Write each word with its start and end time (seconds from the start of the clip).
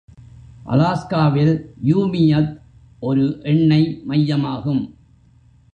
அலாஸ்காவில் 0.65 1.53
யூமியத் 1.83 2.51
ஒரு 2.99 3.39
எண்ணெய் 3.43 4.01
மையமாகும். 4.05 4.83